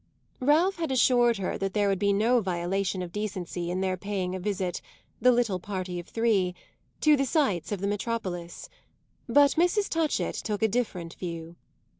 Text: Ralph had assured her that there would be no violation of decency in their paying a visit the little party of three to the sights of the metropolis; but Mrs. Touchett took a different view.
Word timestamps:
Ralph 0.39 0.77
had 0.77 0.91
assured 0.91 1.37
her 1.37 1.59
that 1.59 1.75
there 1.75 1.87
would 1.87 1.99
be 1.99 2.11
no 2.11 2.41
violation 2.41 3.03
of 3.03 3.11
decency 3.11 3.69
in 3.69 3.81
their 3.81 3.97
paying 3.97 4.33
a 4.33 4.39
visit 4.39 4.81
the 5.21 5.31
little 5.31 5.59
party 5.59 5.99
of 5.99 6.07
three 6.07 6.55
to 7.01 7.15
the 7.15 7.23
sights 7.27 7.71
of 7.71 7.81
the 7.81 7.87
metropolis; 7.87 8.67
but 9.29 9.51
Mrs. 9.51 9.89
Touchett 9.89 10.33
took 10.33 10.63
a 10.63 10.67
different 10.67 11.13
view. 11.13 11.55